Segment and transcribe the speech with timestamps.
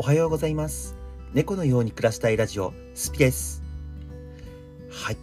[0.00, 0.94] おはようございます。
[1.34, 3.64] 猫のように暮らしたいラジオ、スピです。
[4.88, 5.16] はい。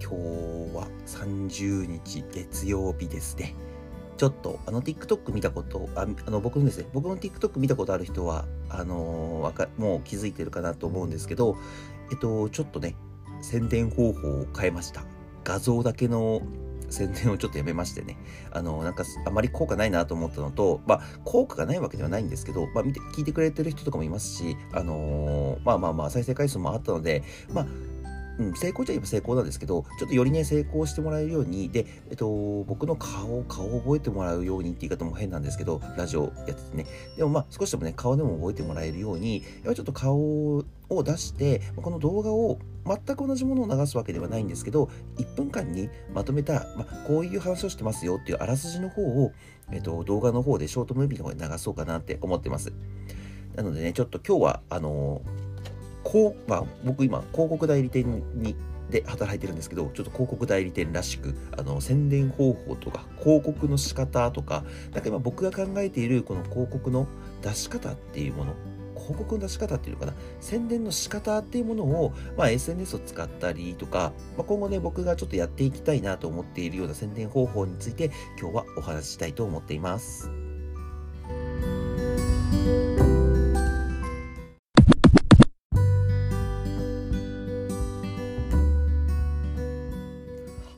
[0.00, 3.56] 今日は30日月曜日ですね。
[4.16, 11.56] ちょっと、あの TikTok 見たこと、ああの僕のですね、僕の TikTok 見たことある人は、あのわかもう気づいてるかなと思うんですけど、
[12.12, 12.94] えっと、ちょっとね、
[13.42, 15.02] 宣伝方法を変えました。
[15.42, 16.42] 画像だけの
[16.90, 18.16] 宣伝をちょっとやめましてね。
[18.50, 27.66] あの、なんか、あまり効果ないなと思ったのと、まあ、効果がないわけではないんですけど、まあ、見て、聞いてくれてる人とかもいますし、あのーまあまあまあ、再生回数もあったので、まあ、
[28.40, 36.86] うん、成功じゃ言えば成功なんですけど、ちょっとよりね、成功してもらえるように、で、えっと、僕の顔、顔を覚えてもらうようにって言い方も変なんですけど、ラジオやっててね。
[37.18, 49.32] でもまあ、少しでもね、顔でも覚えてもらえるように、やっぱちょっと顔を出して、この動画を全く同じものを流すわけではないんですけど、1分間にまとめた、まあ、こういう話をしてますよっていうあらすじの方を、
[49.70, 52.72] えっと、動画の方でショートムービーの方で流そうかなって思ってます。
[53.54, 55.22] なのでね、ちょっと今日は、あの
[56.02, 58.56] こう、まあ、僕今、広告代理店に、
[58.90, 67.06] で働いてるんですけど、ちょっと広告代理店らしく、あの、宣伝方法とか、広告の仕方とか、なんか今僕が考えているこの広告の
[67.40, 68.54] 出し方っていうもの、
[69.10, 70.14] 広告の出し方っていうのかな？
[70.40, 80.30] 宣伝の仕方っていうものを、まあ、SNS を使ったりとか、まあ、今後ね僕がちょっとやっていきたいなと思っているような宣伝方法について今日はお話ししたいと思っています。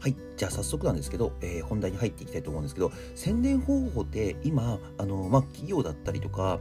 [0.00, 0.16] はい。
[0.36, 6.58] じゃあ早速なんですけど、えー本題に入っていきたいと思うんですけど、宣伝方法って今、あの、まあ、企業だったりとか、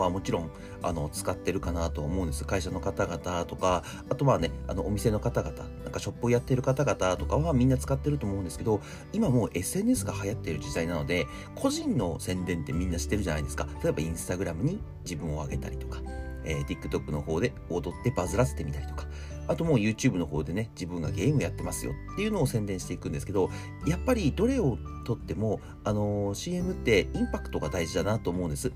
[0.00, 0.50] はもちろん
[0.82, 2.44] あの使ってるかなと思うんです。
[2.44, 8.80] 会社の方々とかあとまあねあのお店の方々なんかショップをやってる方々とかはみんな使ってると思うんですけど
[9.12, 13.66] 今もう SNS が流行ってる時代なので個人の宣伝ってみんなしてるじゃないですか。
[13.82, 16.00] 例えばインスタグラムに自分を上げたりとか、
[16.44, 19.06] えー TikTok の方で踊ってバズらせてみたりとか
[19.48, 23.50] あともう YouTube の方でね自分がゲームやってますよっていうのを宣伝していくんですけど
[23.86, 28.72] やっぱりどれをとってもあのー CM ってインパクトが大事だなと思うんです。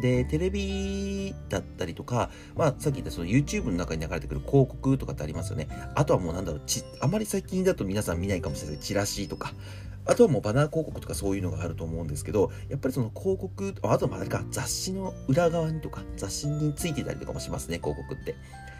[0.00, 5.68] で、テレビだったりとか、まあ、さっき言ったその YouTube の中に流れてくる広告とかってありますよね。
[5.94, 9.52] あとはもうなんだろう、ち、あまり最近だと皆さん見ないかもしれない、チラシとか、
[10.06, 18.34] あとはもうバナー広告とかそういうのがあると思うんですけど、やっぱりその広告、あとはあれか、雑誌の裏側にとか、雑誌についてたりとかもしますね、広告って。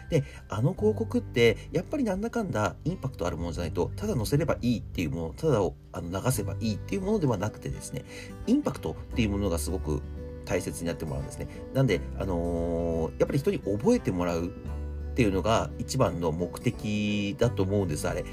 [0.09, 8.03] で、あの広告って、やっぱりなんだかんだインパクトあるものじゃないと、ただ載せればいいっていうもの、ただをあの流せばいいっていうものではなくてですね、
[8.45, 10.01] インパクトっていうものがすごく
[10.45, 11.47] 大切になってもらうんですね。
[11.73, 18.23] なんで、あのーやっぱり人に覚えてもらうっていうのが一番の目的だと思うんです、あれ。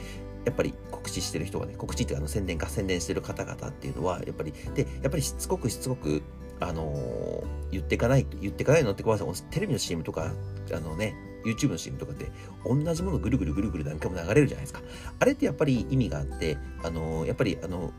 [0.45, 6.23] やっぱり告知してる人がね、告知っていうかあの宣伝か宣伝してる方々っていうのは、やっぱり、で、やっぱりしつこくしつこく、
[6.61, 10.33] あのー言っていかない、言っていかないのってごめんなさい、テレビの CM とか、
[10.73, 11.15] あのね、
[11.45, 12.31] YouTube の CM とかって、
[12.65, 14.81] 同じものぐるぐるぐるぐる何回も流れるじゃないですか。
[15.19, 17.93] あれってやっぱり意味があって、あのーやっぱり、あの、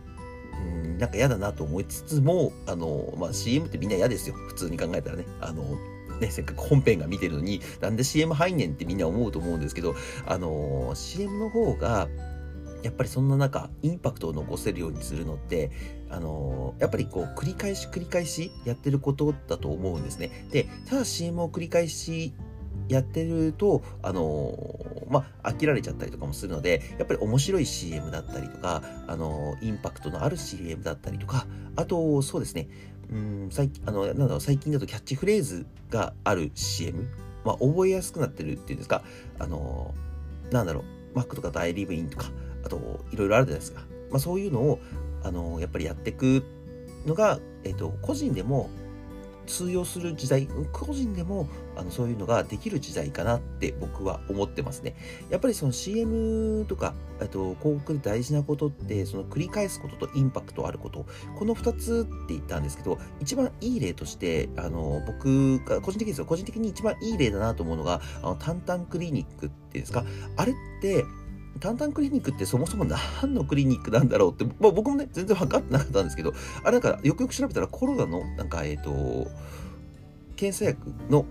[0.99, 4.35] なんか嫌だなと思いつつも、あの、まあ、CM ってみんな嫌ですよ。
[4.35, 5.25] 普通に考えたらね。
[5.39, 5.63] あの、
[6.19, 9.95] ね、せっかく本編が見てるのに、なんで CM 入んねんってみんな思うと思うんですけど、
[10.25, 12.09] あの、CM の方が、
[12.83, 15.71] やっぱりそんな中、インパクトを残せるようにするのって、
[16.11, 20.47] あのやっぱりこう、繰り返し繰り返しやってることだと思うんですね。
[20.51, 22.33] で、ただ CM を繰り返し
[22.87, 24.57] やってると、あの
[25.09, 32.67] まあ、飽きられちゃったりとかもするので、やっぱり面白い CM だったりとか、あのインパクトのある CM だったりとか、あと、そうですね、
[33.11, 37.07] うん、最近、あの、なんだろう、最近だとキャッチフレーズがある CM、
[37.43, 39.03] まあ、覚えやすくなってるっていうんですか、
[39.39, 39.93] あの
[40.51, 40.83] なんだろう、
[41.15, 42.31] マックとか大リブインとか、
[42.63, 43.81] あと、いろいろあるじゃないですか。
[44.11, 44.79] まあ、そういうのを、
[45.23, 46.43] あのやっぱりやっていく
[47.05, 48.69] のが、えっ、と、個人でも
[49.47, 51.47] 通用する時代、個人でも
[51.79, 54.95] あのそういうのができる時代かなって僕は思ってますね。
[55.29, 61.05] やっぱりその CM とか、えっと、広告で大事なことって、その繰り返すこととインパクトあること、
[61.37, 70.03] この2つって言ったんですけど、一番いい例として、あの、僕が個人的ですよ、個人的に一番いい例だなと思うのが、あの、タンタンクリニックっていうんですか、
[70.35, 71.05] あれって、
[71.61, 76.33] タンタンクリニックってそもそも何のクリニックなんだろうって、まあ、僕もね、全然分かってなかったんですけど、
[76.63, 79.27] あれなんか、よくよく調べたらコロナの、なんか、えっ、と、
[80.39, 81.25] 検査薬の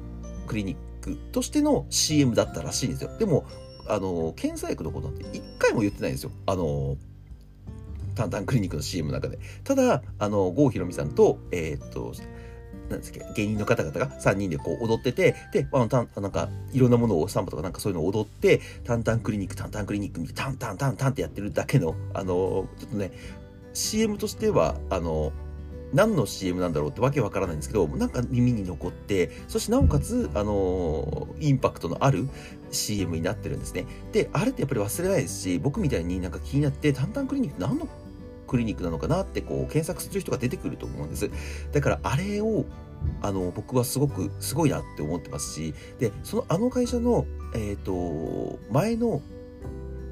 [0.48, 3.16] クリニックとしての CM だったらしいんですよ。
[3.18, 3.44] でも、
[3.86, 6.30] あの、検査薬のことなんて一回も言ってないんですよ。
[6.46, 6.96] あの、
[8.14, 9.38] タンタンクリニックの CM の中で。
[9.64, 12.12] ただ、あの、郷ひろみさんと、えーっと、
[12.90, 23.12] なんですっけ、芸人の方々が3人でこう踊ってて、で、あの、たんなんか、いろんなものを、サンバとかなんかそういうのを踊って、タンタンクリニック、タンタンクリニックみたいな、タンタンタンタンってやってるだけの、あの、ちょっとね、
[23.74, 25.32] CM としては、あの、
[25.92, 32.28] 何の CM なんだろうってわけわからないんですけど、なんか耳に残って、そしてなおかつ、あのー、インパクトのある
[32.70, 33.86] CM になってるんですね。
[34.12, 37.88] で、あれってやっぱり忘れないですし、僕みたいになんか気になって、タンタンクリニック何の
[38.46, 41.30] クリニックなのかなってこう検索する人が出てくると思うんです。
[41.72, 42.64] だからあれを
[43.22, 49.22] あの僕はすごくすごいなって思ってますしでそのあの会社の、えーと、前の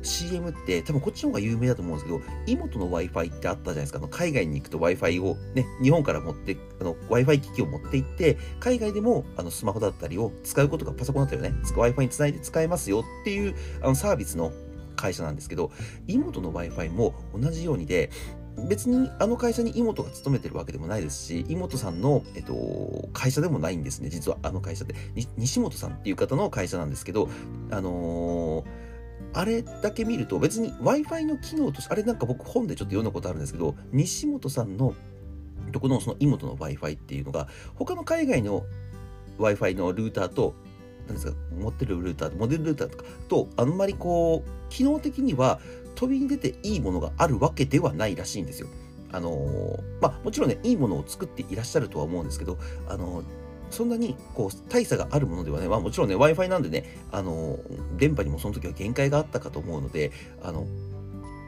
[0.06, 3.99] CM って多分こっちの方が有名だと思うんですけど、妹の Wi-Fi ってあったじゃないですか。
[3.99, 14.53] あの海外に行くと Wi-Fi をね、日本から持って、あの Wi-Fi 機器を持って行って、海外でもあのスマホだったりを使うことがパソコンだったりね、Wi-Fi につないで使えますよっていうあのサービスの
[14.97, 15.70] 会社なんですけど、
[16.06, 18.11] 妹の Wi-Fi も同じようにで、
[18.69, 24.94] 別にあの会社に妹が勤めてるわけでもないですし、妹さんの、えっと、会社でもないんですね、実はあの会社って。
[25.37, 27.29] 西本さんっていう方の会社なんですけど、
[27.70, 28.64] あのー、
[29.33, 34.95] あれだけ見ると別に Wi-Fi の機能として、あれなんか僕本でちょっと読んだことあるんですけど、西本さんの
[35.73, 38.65] とこのその妹の Wi-Fi っていうのが、他の海外の
[39.39, 40.55] Wi-Fi のルーターと、
[41.07, 45.61] 何ですか、持ってるルーター、モデルルーターとかと、あんまりこう、機能的には
[45.95, 48.69] 飛びに出ていいものがあるわけではないらしいんですよ。
[49.12, 52.59] あのー、まあ、もちろんね、いいものを作っていらっしゃるとは思うんですけど、
[52.89, 53.25] あのー、
[53.71, 57.59] そんなにこう大差があるものではね、まあ、もちろんね、Wi-Fi なんでね、あの、
[57.97, 60.67] 電波にもその時は限界があったかと思うので、あの、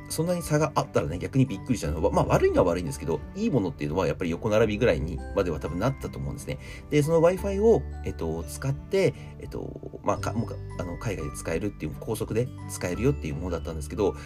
[0.09, 6.59] そんなに差があったらね、逆にびっくりしたのは、まあ悪いのは悪いんですけど、いいものっていうのはやっぱり横並びぐらいにまでは多分なったと思うんですね。
[6.91, 10.49] で、その Wi-Fi を、えっと、使って、えっと、まあ、かも
[10.79, 14.17] あの海外で使えるっていう、高速で使えるよっていうものだったんですけど、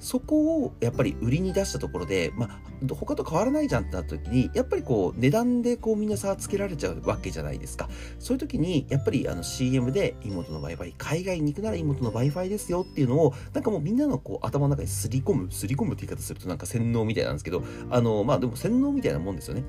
[0.00, 2.60] そこをやっぱり売りに出したところで、まあ、
[2.94, 7.88] 他と変わらないじゃんってなった時に、やっぱりこう、値段でこうみんな差つけられちゃうわけじゃないですか。
[8.18, 19.64] そういう時に、やっぱりあの CM で妹の Wi-Fi、海外に行くなら妹の Wi-Fi ですよっていうのを、なんかもうみんなのこう頭の中にすり込む、すり込むって言い方するとなんか洗脳みたいなんですけど、あの、まあでも洗脳みたいなもんですよね。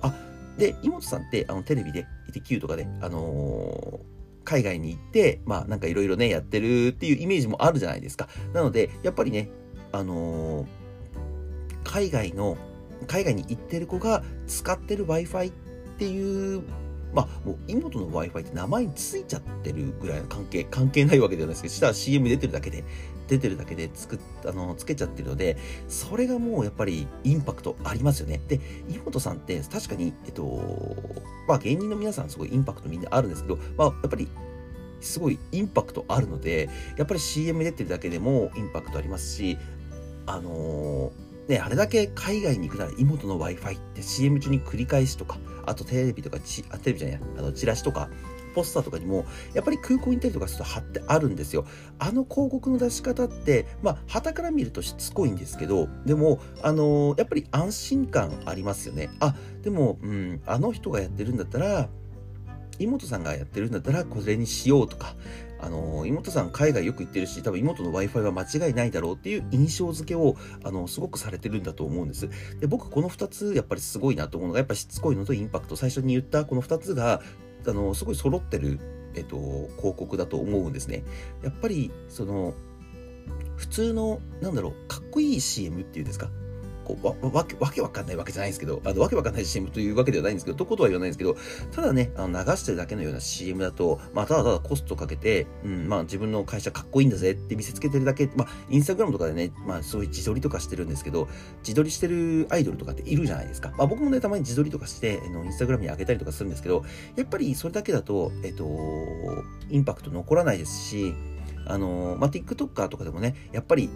[0.00, 0.14] あ、
[0.56, 4.17] で、妹さんってあのテレビで、いて Q とかで、あのー
[4.48, 8.28] 海外に行って、まあなんかいろいろね、やってるっていうイメージもあるじゃないですか。
[8.54, 9.50] なので、やっぱりね、
[9.92, 10.66] あのー、
[11.84, 12.56] 海外の、
[13.06, 15.52] 海外に行ってる子が使ってる Wi-Fi っ
[15.98, 16.62] ていう
[17.12, 22.84] まあ、もう妹の Wi-Fi って名前についちゃってるぐらいの関係、関係ないわけじゃないですけど、したら CM 出てるだけで、
[23.28, 28.40] 出てるだけで作っ、あの、つけちゃってるので、それがもうやっぱりインパクトありますよね。
[28.48, 30.96] で、妹さんって確かに、えっと、
[31.46, 34.28] まあ芸人の皆さんすごいインパクトみんなあるんですけど、まあやっぱり
[35.00, 39.58] すごいインパクトあるので、やっぱり CM 出てるだけでもインパクトありますし、
[40.26, 48.10] あのーね、あれだけ海外に行くなら妹の Wi-Fi って CM 中に繰り返しとか、あとテレビとかち、あ、テレビじゃないあの、チラシとか、
[48.48, 49.24] ポスターとかにも、
[49.54, 51.66] やっぱり空港に行ったりとかすると貼ってあるんですよ。
[51.98, 59.10] あの広告の出し方って、まあ、旗から見るとしつこいんですけど、でも、あのー、やっぱり安心感ありますよね。
[59.20, 61.88] あ、でも、うん、あの人がやってるんだったら、
[62.78, 65.14] 妹さんがやってるんだったらこれにしようとか、
[65.60, 72.28] あの、妹さん海外よく行ってるし、多分妹の Wi-Fi は間違いないだろうっていう印象付けを、あの、すごくされてるんだと思うんです。
[72.60, 77.22] で、僕この2つやっぱりすごいなと思うのが、やっぱしつこいのとインパクト、最初に言ったこの2つが、
[77.66, 78.78] あの、すごい揃ってる、
[79.14, 79.36] えっと、
[79.78, 81.04] 広告だと思うんですね。
[81.42, 82.54] やっぱり、その、
[83.56, 86.30] 普通の、なんだろう、かっこいい CM っていうんですか？
[86.88, 91.36] こうわわけわけわかんないわけじゃないんですけど、あのわけわかんない CM というわけではないんですけど、どことは言わないんですけど、
[91.72, 101.28] ただね、あの流してるだけのような CM だと、まあ、ただただコストかけて、うん、まあ、自分の会社かっこいいんだぜって見せつけてるだけ、まあ、インスタグラムとかでね、まあ、そういう自撮りとかしてるんですけど、
[101.60, 103.72] 自撮りしてるアイドルとかっているじゃないですか。
[103.76, 106.84] まあ、僕もね、たまに自撮りとかして、あのインスタグラムに上げたりとかするんですけど、
[107.16, 108.64] やっぱりそれだけだと、えっと、
[109.70, 111.14] インパクト残らないですし、
[111.66, 113.90] あの、まあ、TikToker とかでもね、やっぱり、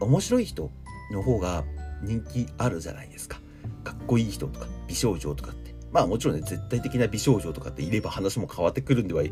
[0.00, 0.70] 面白い人
[1.10, 1.64] の方が
[2.02, 3.40] 人気あるじゃないですか。
[3.82, 5.74] かっこいい人とか美少女とかって。
[5.92, 9.22] まあもちろんね、絶対的な美少女とかっていれば話も変わってくるんでは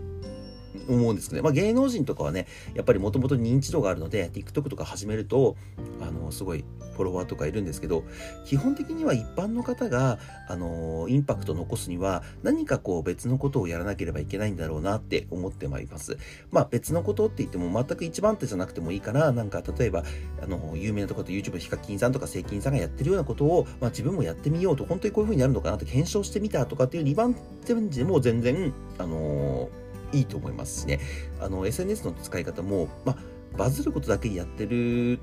[0.88, 1.42] 思うんですけどね。
[1.42, 5.56] まあ芸能人とかはね、やっぱりもともと認知度があるので、TikTok とか始めると、
[6.00, 8.04] あの、すごいフォロワーとかいるんですけど、
[8.44, 16.16] 基本的には一般の方が、あの、インパクト残すには、何かこう別のことをやらなければいけないんだろうなって思ってまいります。
[16.50, 20.04] まあ別のことって言っても全く一番手じゃなくてもいいから、なんか例えば、
[20.42, 29.68] あの、有名なところで YouTube ヒカキンさんとかセイキンさんがやってるようなことを、まあ自分もやってみようと、本当にこういう風になるのかなって検証してみたとかっていう2番手でも全然、あの
[30.12, 31.00] いいと思いますしね。
[31.40, 33.16] あの、SNS の使い方も、まあ、
[33.56, 35.20] バズることだけやってる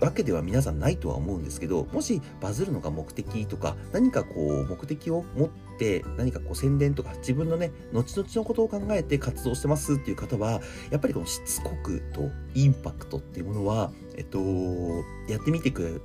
[0.00, 10.60] わけでは皆さんないとは思うんですけど、もしバズるのが目的とか、何かこう、目的を持って、何かこう宣伝とか、自分のね、後々のことを考えて活動してますっていう方は、
[10.90, 14.38] やっぱりこのしつこくとインパクトっていうものは、えっと、
[15.28, 16.02] やってみてく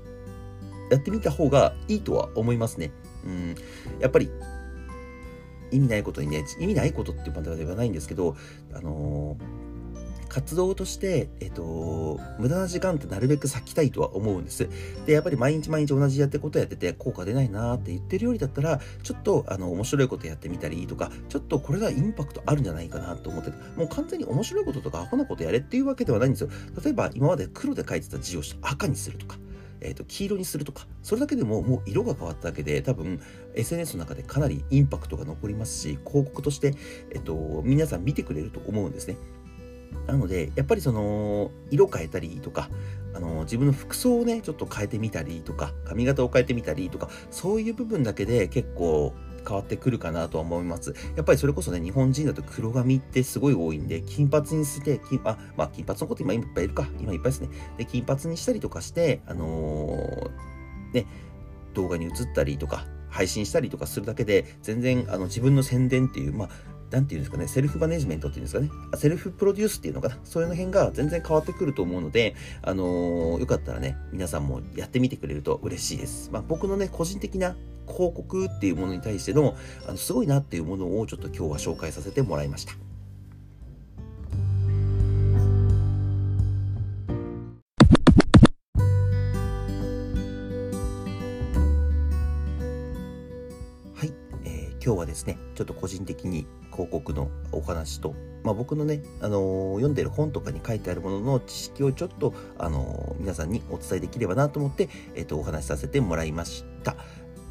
[0.90, 2.92] やってみた方がいいとは思いますね。
[3.26, 3.56] うん、
[4.00, 4.30] やっぱり
[5.72, 8.36] 意味ないことにね、意味ないことっていうまではないんですけど、
[8.74, 9.66] あのー
[10.36, 14.68] 活動として、えっと、無駄な時間ってなるべく避きたいとは思うんです。
[15.06, 26.50] で、やっぱり毎日毎日同じやってることやってて、効果出ないなって言ってるよりだったら、ちょっと、あの、面白いことやってみたりとか、ちょっとこれがインパクトあるんじゃないかなと思ってもう完全に面白いこととかアホなことやれっていうわけではないんですよ。
[26.84, 29.38] 例えば、今まで黒で書いてた字を赤にするとか、
[29.86, 33.22] えーと、黄色にするとかそれだけでももう色が変わっただけで多分
[33.54, 36.74] SNS の中でかなりインパクトが残りますし広告として、
[37.12, 39.18] えーと皆さん見てくれると思うんですね。
[40.08, 42.70] なので、やっぱりその、色変えたりとか、
[43.14, 49.14] あの、自分の服装をね、ちょっと変えてみたりとか、髪型を変えてみたりとか、そういう部分だけで結構
[49.48, 50.94] 変わってくるかなと思います。
[51.16, 56.88] やっぱりそれこそね、日本人だと黒髪ってすごい多いんで、金髪にして、金あ、まあ金髪のこと今いっぱいいるか。
[57.00, 57.50] 今いっぱいですね。
[57.78, 61.06] で、金髪にしたりとかして、あのー、ね、
[61.74, 66.50] 動画に映ったりとか、配信したりとかするだけで、全然あの自分の宣伝っていう、まあ、
[66.92, 76.30] なんていうんですかね、セルフマネジメントっていうんですかね、セルフプロデュースっていうのかな、そういうの辺が全然変わってくると思うので、あのー、よかったらね、皆さんもやってみてくれると嬉しいです。
[76.32, 77.56] まあ、僕のね、個人的な
[77.88, 79.56] 広告っていうものに対しての、
[79.88, 82.74] あのすごいなっていうものをちょっと今日は紹介させてもらいました。
[94.86, 98.14] 今日はですね、ちょっと個人的に広告のお話と、
[98.44, 106.98] まあ、僕のね、あのー、読んでる本とかに書いてあるものの知識をちょっと、あのー、皆さんにお伝えできればなと思って、えっ、と、お話しさせてもらいました。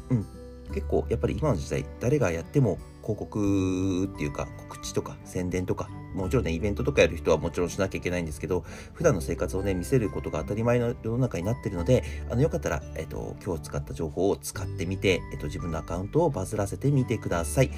[0.09, 0.25] うん。
[0.73, 17.71] 結構、やっぱり今の時代、誰がやっても広告っていうか、告知とか宣伝とか、もちろんね、イベントとかやる人はもちろんしなきゃいけないんですけど、普段の生活をね、見せることが当たり前の世の中になってるので、あの、よかったら、えっ、と、今日使った情報を使ってみて、えっ、と、自分のアカウントをバズらせてみてください。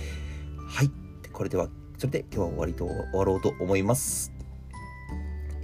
[0.68, 0.92] はい。
[1.34, 1.68] これでは、
[1.98, 4.37] それで今日は終わりと、終わろうと思います。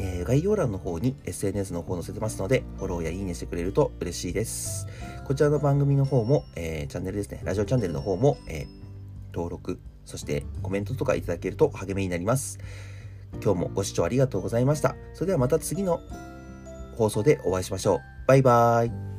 [0.03, 4.85] えー、概要欄の方に SNS の方載せてますので、フォローやいいねしてくれると嬉しいです。
[5.23, 8.67] こちらの番組の方も、えー、チャンネルですね、ラジオチャンネルの方も、えー、
[9.33, 12.59] 登録、そしてコメントとかいただけると励みになります。
[13.41, 14.97] 今日もご視聴ありがとうございました。
[15.13, 16.01] それではまた次の
[16.97, 17.99] 放送でお会いしましょう。
[18.27, 19.12] バイバーイ。